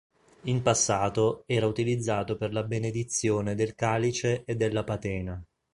[0.45, 5.39] In passato era utilizzato per la benedizione del calice e della patena.